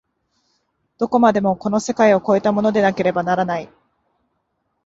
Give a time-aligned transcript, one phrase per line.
[0.97, 3.69] どこまでもこの世界を越えたものでなければならない。